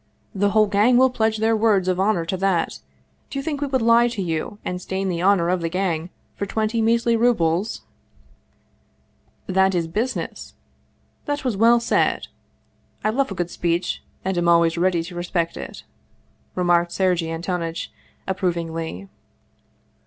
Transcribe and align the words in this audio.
The 0.33 0.49
whole 0.49 0.65
gang 0.65 0.97
will 0.97 1.11
pledge 1.11 1.37
their 1.37 1.55
words 1.55 1.87
of 1.87 1.99
honor 1.99 2.25
to 2.25 2.35
that. 2.37 2.79
Do 3.29 3.37
you 3.37 3.43
think 3.43 3.61
we 3.61 3.67
would 3.67 3.83
lie 3.83 4.07
to 4.07 4.19
you 4.23 4.57
and 4.65 4.81
stain 4.81 5.09
the 5.09 5.21
honor 5.21 5.49
of 5.49 5.61
the 5.61 5.69
gang 5.69 6.09
for 6.37 6.47
twenty 6.47 6.81
measly 6.81 7.15
rubles?"" 7.15 7.81
That 9.55 9.75
is 9.75 9.85
business. 9.87 10.55
That 11.25 11.45
was 11.45 11.55
well 11.55 11.79
said. 11.79 12.29
I 13.03 13.11
love 13.11 13.29
a 13.29 13.35
good 13.35 13.51
speech, 13.51 14.01
and 14.25 14.35
am 14.39 14.47
always 14.49 14.75
ready 14.75 15.03
to 15.03 15.13
respect 15.13 15.55
it," 15.55 15.83
remarked 16.55 16.91
Sergei 16.93 17.29
Antonitch 17.29 17.91
approvingly. 18.25 19.07